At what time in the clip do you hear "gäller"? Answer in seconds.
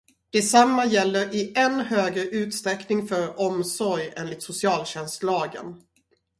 0.85-1.35